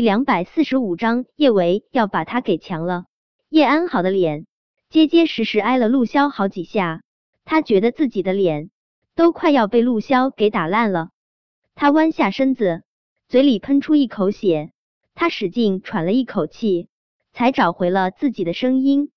[0.00, 3.04] 两百四十五章，叶维要把他给强了。
[3.48, 4.46] 叶安好的脸
[4.88, 7.02] 结结实实挨了陆骁好几下，
[7.44, 8.70] 他觉得自己的脸
[9.14, 11.10] 都快要被陆骁给打烂了。
[11.74, 12.82] 他弯下身子，
[13.28, 14.72] 嘴里喷出一口血，
[15.14, 16.88] 他使劲喘了一口气，
[17.32, 19.10] 才找回了自己的声音。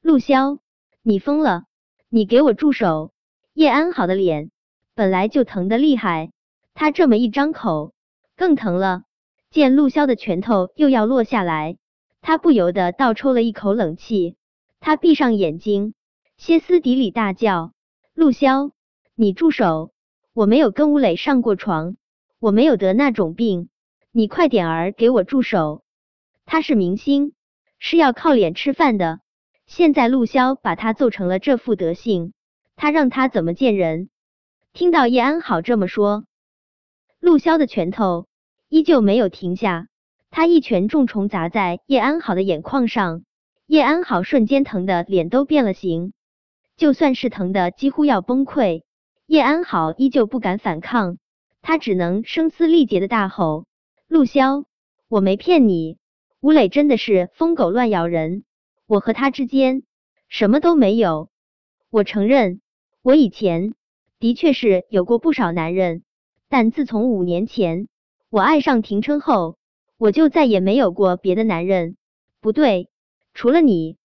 [0.00, 0.58] 陆潇，
[1.02, 1.64] 你疯了！
[2.08, 3.12] 你给我住手！
[3.52, 4.50] 叶安好的脸
[4.94, 6.30] 本来就疼的厉害，
[6.74, 7.92] 他这么一张口，
[8.36, 9.02] 更疼了。
[9.56, 11.78] 见陆潇的拳头又要落下来，
[12.20, 14.36] 他不由得倒抽了一口冷气。
[14.80, 15.94] 他闭上眼睛，
[16.36, 17.72] 歇斯底里大叫
[18.12, 18.72] ：“陆潇，
[19.14, 19.94] 你住手！
[20.34, 21.96] 我没有跟吴磊上过床，
[22.38, 23.70] 我没有得那种病，
[24.12, 25.82] 你快点儿给我住手！
[26.44, 27.32] 他是明星，
[27.78, 29.20] 是要靠脸吃饭的。
[29.64, 32.34] 现在陆潇把他揍成了这副德行，
[32.76, 34.10] 他让他怎么见人？”
[34.74, 36.26] 听到叶安好这么说，
[37.20, 38.26] 陆潇的拳头。
[38.68, 39.86] 依旧没有停下，
[40.30, 43.22] 他一拳重重砸在叶安好的眼眶上，
[43.66, 46.12] 叶安好瞬间疼的脸都变了形，
[46.76, 48.82] 就算是疼的几乎要崩溃，
[49.26, 51.16] 叶安好依旧不敢反抗，
[51.62, 53.66] 他只能声嘶力竭的大吼
[54.08, 54.64] ：“陆潇，
[55.08, 55.98] 我没骗你，
[56.40, 58.42] 吴磊真的是疯狗乱咬人，
[58.88, 59.84] 我和他之间
[60.28, 61.30] 什么都没有，
[61.88, 62.60] 我承认，
[63.00, 63.74] 我以前
[64.18, 66.02] 的确是有过不少男人，
[66.48, 67.86] 但自从五年前。”
[68.28, 69.56] 我爱上廷琛后，
[69.98, 71.96] 我就再也没有过别的男人。
[72.40, 72.90] 不对，
[73.34, 73.98] 除了你，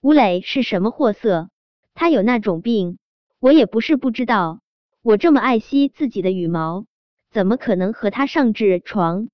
[0.00, 1.50] 吴磊是什么货色？
[1.94, 2.98] 他有那种病，
[3.38, 4.60] 我也不是不知道。
[5.02, 6.86] 我这么爱惜自己的羽毛，
[7.30, 9.28] 怎么可能和他上至床？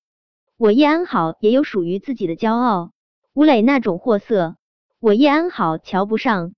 [0.57, 2.91] 我叶安好也有属于自己的骄傲。
[3.35, 4.57] 吴磊那种货色，
[4.98, 6.55] 我叶安好瞧不上。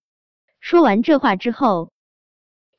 [0.61, 1.93] 说完这话之后，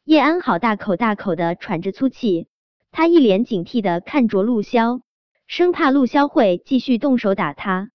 [0.04, 2.48] 叶安好大口大口的喘着粗气。
[2.92, 5.02] 他一脸警惕的看着陆骁，
[5.46, 7.92] 生怕陆骁会继续动手打他。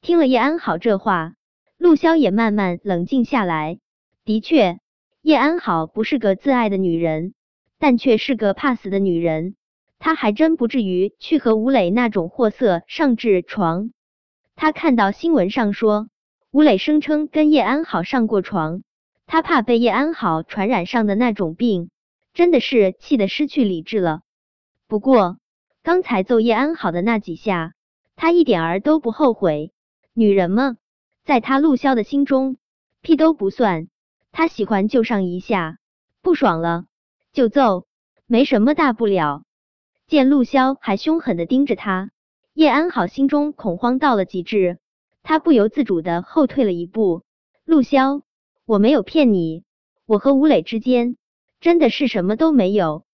[0.00, 1.34] 听了叶安好这话，
[1.78, 3.78] 陆骁也慢慢冷静下来。
[4.24, 4.78] 的确，
[5.22, 7.34] 叶安好不是个自爱的女人，
[7.78, 9.56] 但却是个怕死的女人。
[9.98, 13.90] 她还真不至于去和吴磊那种货色上痔床。
[14.54, 16.08] 他看到新闻上说，
[16.50, 18.82] 吴磊声称跟叶安好上过床，
[19.26, 21.88] 他怕被叶安好传染上的那种病，
[22.34, 24.20] 真的是气得失去理智了。
[24.88, 25.38] 不过，
[25.82, 27.74] 刚才揍叶安好的那几下，
[28.16, 29.72] 他一点儿都不后悔。
[30.12, 30.76] 女人嘛，
[31.24, 32.56] 在他陆骁的心中，
[33.00, 33.88] 屁都不算。
[34.32, 35.78] 他喜欢就上一下，
[36.20, 36.86] 不爽了
[37.32, 37.86] 就揍，
[38.26, 39.44] 没什么大不了。
[40.08, 42.10] 见陆潇还凶狠的盯着他，
[42.52, 44.78] 叶安好心中恐慌到了极致，
[45.22, 47.22] 他不由自主的后退了一步。
[47.64, 48.22] 陆潇，
[48.66, 49.62] 我没有骗你，
[50.04, 51.16] 我和吴磊之间
[51.64, 53.06] 真的是什么都没有。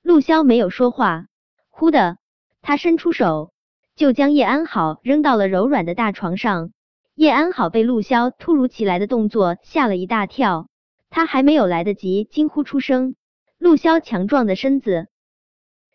[0.00, 1.26] 陆骁没有说话，
[1.68, 2.16] 忽的，
[2.62, 3.52] 他伸出手，
[3.94, 6.72] 就将叶安好扔到了柔软的大床上。
[7.14, 10.70] 叶安好被陆骁突如其来的动作吓了一大跳，
[11.10, 13.16] 他还没有来得及惊呼出声，
[13.58, 15.08] 陆骁强壮的身子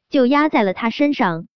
[0.07, 1.47] 就压在了他身上，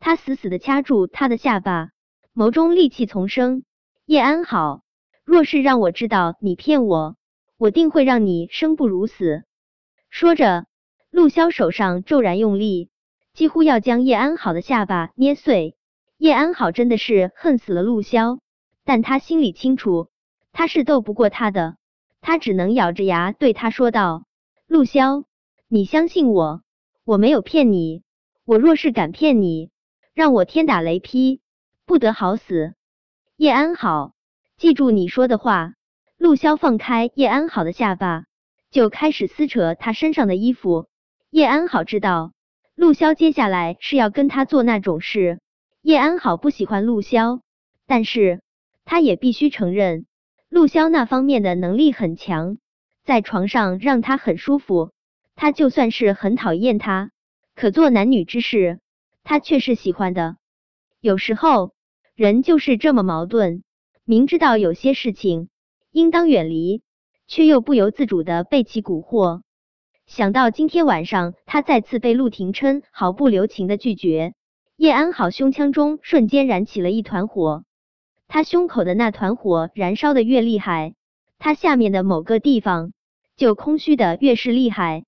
[0.00, 1.90] 他死死的掐住他的下巴，
[2.34, 3.62] 眸中戾气丛生。
[4.06, 4.82] 叶安好，
[5.24, 7.14] 若是让我知道你骗我，
[7.58, 9.44] 我定会让你生不如死。
[10.14, 10.66] 说着。
[11.10, 12.88] 陆潇手上骤然用力，
[13.32, 15.76] 几乎要将叶安好的下巴捏碎。
[16.18, 18.38] 叶安好真的是恨死了陆潇，
[18.84, 20.10] 但他心里清楚，
[20.52, 21.78] 他是斗不过他的，
[22.20, 24.24] 他只能咬着牙对他说道
[24.68, 25.24] ：“陆潇，
[25.66, 26.62] 你相信我，
[27.04, 28.04] 我没有骗你。
[28.44, 29.72] 我若是敢骗你，
[30.14, 31.40] 让我天打雷劈，
[31.86, 32.74] 不得好死。”
[33.36, 34.12] 叶安好，
[34.58, 35.72] 记住你说的话。
[36.16, 38.26] 陆潇放开叶安好的下巴，
[38.74, 40.88] 就开始撕扯他身上的衣服。
[41.30, 42.32] 叶安好知道
[42.74, 45.38] 陆骁接下来是要跟他做那种事。
[45.80, 47.40] 叶安好不喜欢陆骁，
[47.86, 48.42] 但是
[48.84, 50.06] 他也必须承认
[50.48, 52.58] 陆骁那方面的能力很强，
[53.04, 54.90] 在床上让他很舒服。
[55.36, 57.12] 他就算是很讨厌他，
[57.54, 58.80] 可做男女之事，
[59.22, 60.36] 他却是喜欢的。
[61.00, 61.74] 有时候
[62.16, 63.62] 人就是这么矛盾，
[64.04, 65.48] 明知道有些事情
[65.92, 66.82] 应当远离，
[67.26, 69.42] 却又不由自主的被其蛊惑。
[70.06, 74.34] 想到今天晚上他再次被陆廷琛毫不留情的拒绝，
[74.76, 77.64] 叶安好胸腔中瞬间燃起了一团火。
[78.28, 80.94] 他胸口的那团火燃烧的越厉害，
[81.38, 82.92] 他下面的某个地方
[83.36, 85.04] 就空虚的越是厉害。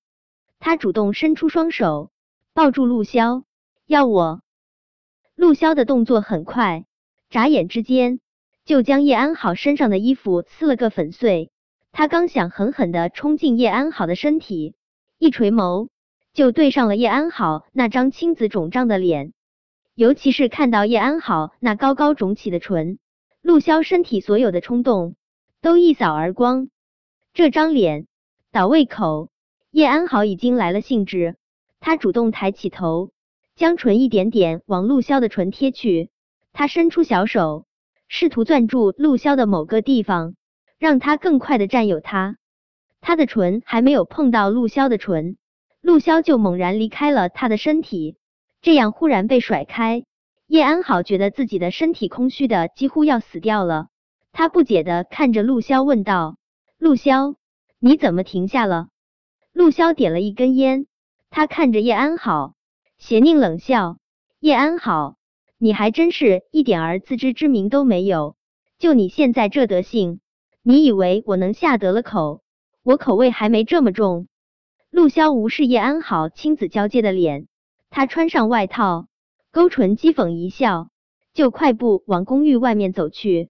[0.58, 2.10] 他主动伸出双手
[2.54, 3.44] 抱住陆潇，
[3.86, 4.40] 要我。
[5.34, 6.86] 陆潇的动作很快，
[7.28, 8.20] 眨眼之间
[8.64, 11.50] 就将叶安好身上的衣服撕了个粉碎。
[11.98, 14.75] 他刚想狠狠的冲进叶安好的身体。
[15.16, 15.88] 一垂眸，
[16.34, 19.32] 就对上了叶安好那张青紫肿胀的脸。
[19.94, 22.98] 尤其是看到叶安好那高高肿起的唇，
[23.40, 25.16] 陆潇身体所有的冲动
[25.62, 26.69] 都一扫而光。
[27.32, 28.06] 这张脸
[28.52, 29.31] 倒胃口，
[29.70, 31.37] 叶安好已经来了兴致，
[31.81, 33.10] 他主动抬起头，
[33.54, 36.10] 将唇一点点往陆潇的唇贴去。
[36.52, 37.64] 他伸出小手，
[38.06, 40.34] 试图攥住陆潇的某个地方，
[40.78, 42.37] 让他更快的占有他。
[43.00, 45.37] 他的唇还没有碰到陆潇的唇，
[45.81, 48.17] 陆潇就猛然离开了他的身体。
[48.62, 50.05] 这样忽然被甩开，
[50.46, 53.88] 叶安好觉得自己的身体空虚的几乎要死掉了。
[54.32, 56.37] 他不解的看着陆潇问道
[56.79, 57.37] ：“陆潇，
[57.79, 58.88] 你怎么停下了？”
[59.52, 60.87] 陆潇点了一根烟，
[61.31, 62.55] 他看着叶安好，
[62.99, 63.99] 邪佞冷笑
[64.40, 65.17] ：“叶安好，
[65.58, 68.37] 你还真是一点儿自知之明都没有。
[68.79, 70.20] 就你现在这德性，
[70.68, 72.42] 你以为我能下得了口？
[72.82, 74.26] 我口味还没这么重。”
[74.90, 77.46] 陆骁无视叶安好亲子交接的脸。
[77.88, 79.06] 他穿上外套，
[79.52, 80.88] 勾唇讥讽一笑，
[81.32, 83.48] 就快步往公寓外面走去。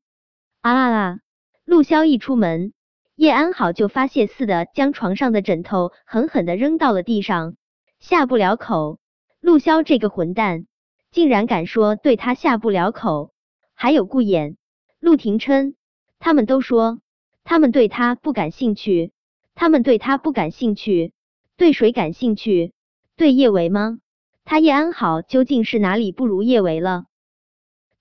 [0.61, 1.19] 啊啊啊！
[1.65, 2.75] 陆潇一出门，
[3.15, 7.57] 叶安好就发泄似的将床上的枕头狠狠的扔到了地上，
[7.99, 8.99] 下不了口。
[9.41, 10.67] 陆潇这个混蛋，
[11.11, 13.33] 竟然敢说对他下不了口。
[13.73, 14.57] 还有顾衍、
[15.01, 15.77] 陆廷琛，
[16.19, 17.01] 他们都说
[17.49, 19.13] 他们对他不感兴趣，
[19.55, 21.13] 他们对他不感兴趣，
[21.57, 22.73] 对谁感兴趣？
[23.15, 24.01] 对叶维吗？
[24.45, 27.05] 他叶安好究竟是哪里不如叶维了？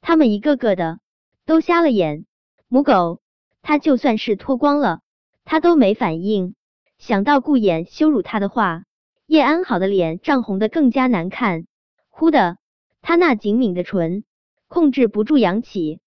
[0.02, 1.00] 他们一个个的
[1.46, 2.26] 都瞎了眼。
[2.68, 3.22] 母狗，
[3.62, 5.02] 他就算是脱光了，
[5.44, 6.56] 他都没反应。
[6.98, 8.86] 想到顾衍羞辱他的话，
[9.28, 11.68] 叶安好的脸涨红的更加难看。
[12.10, 12.58] 忽的，
[13.04, 14.24] 他那紧抿的唇
[14.68, 16.00] 控制不住扬起。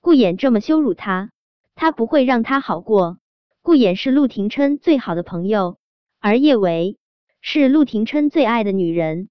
[0.00, 1.30] 顾衍这么羞辱他，
[1.74, 3.18] 他不会让他好过。
[3.62, 5.78] 顾衍是陆廷琛最好的朋友，
[6.20, 6.98] 而叶维
[7.40, 9.28] 是陆廷琛最爱的女人。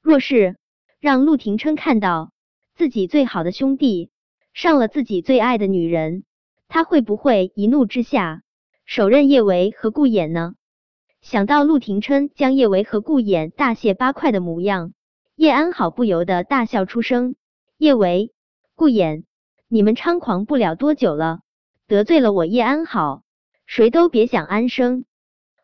[0.00, 0.56] 若是
[1.00, 2.32] 让陆廷琛看到
[2.74, 4.10] 自己最好的兄弟
[4.52, 6.24] 上了自己最爱的女人，
[6.68, 8.42] 他会不会一怒之下
[8.84, 10.54] 手刃叶维和顾衍呢？
[11.20, 14.92] 想到陆廷琛将叶维和顾衍大卸八块的模样，
[15.36, 17.36] 叶安好不由得大笑出声。
[17.78, 18.32] 叶维、
[18.74, 19.24] 顾衍，
[19.68, 21.40] 你们猖狂不了多久了，
[21.86, 23.22] 得罪了我叶安好，
[23.66, 25.04] 谁都别想安生。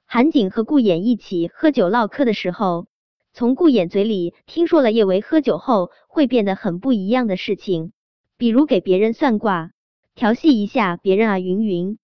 [0.04, 2.86] 韩景和顾衍一起喝酒唠嗑的时候。
[3.34, 7.92] 从顾衍嘴里听说了叶维喝酒后会变得很不一样的事情，
[8.36, 9.70] 比如给别人算卦、
[10.16, 11.98] 调戏一下别人啊，云云。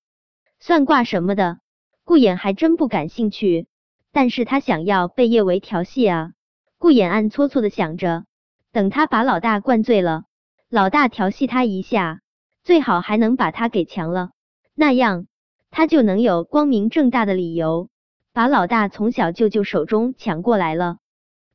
[0.60, 1.58] 算卦什么的，
[2.04, 3.66] 顾衍还真不感兴趣，
[4.12, 6.32] 但是他想要被叶维调戏啊。
[6.78, 8.26] 顾衍暗搓搓的想着，
[8.70, 10.24] 等他把老大灌醉了，
[10.68, 12.20] 老大调戏他一下，
[12.64, 14.30] 最好还能把他给强了，
[14.74, 15.26] 那样
[15.70, 17.90] 他就能有光明正大的理由
[18.32, 20.96] 把老大从小舅舅手中抢过来了。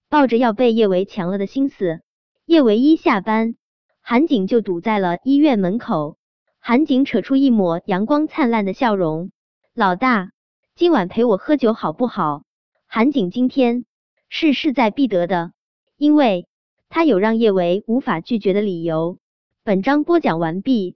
[0.07, 2.01] 抱着要被叶维强了的心思，
[2.45, 3.56] 叶维一下班，
[4.01, 6.17] 韩景就堵在了医院门口。
[6.59, 9.31] 韩景扯出一抹阳光灿烂的笑容
[9.73, 10.31] ：“老大，
[10.75, 12.44] 今晚陪我喝酒好不好？”
[12.85, 13.85] 韩景今天
[14.29, 15.53] 是势在必得的，
[15.97, 16.47] 因为
[16.88, 19.17] 他有让叶维无法拒绝的理由。
[19.63, 20.95] 本章播讲完毕，